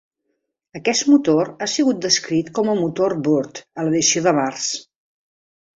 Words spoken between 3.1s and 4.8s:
"Burt" a l'edició de març.